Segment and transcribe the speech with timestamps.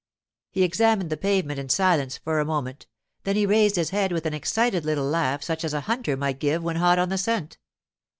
[0.49, 2.87] He examined the pavement in silence a moment,
[3.23, 6.39] then he raised his head with an excited little laugh such as a hunter might
[6.39, 7.59] give when hot on the scent.